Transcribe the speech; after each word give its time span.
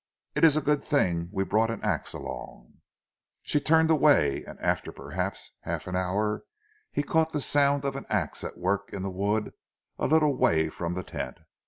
It 0.33 0.43
is 0.43 0.57
a 0.57 0.61
good 0.63 0.83
thing 0.83 1.29
we 1.31 1.43
brought 1.43 1.69
an 1.69 1.83
ax 1.83 2.11
along." 2.11 2.79
She 3.43 3.59
turned 3.59 3.91
away, 3.91 4.43
and 4.45 4.59
after 4.59 4.91
perhaps 4.91 5.51
half 5.59 5.85
an 5.85 5.95
hour 5.95 6.43
he 6.91 7.03
caught 7.03 7.33
the 7.33 7.39
sound 7.39 7.85
of 7.85 7.95
an 7.95 8.07
ax 8.09 8.43
at 8.43 8.57
work 8.57 8.91
in 8.93 9.03
the 9.03 9.11
wood 9.11 9.53
a 9.99 10.07
little 10.07 10.35
way 10.35 10.69
from 10.69 10.95
the 10.95 11.03
tent. 11.03 11.41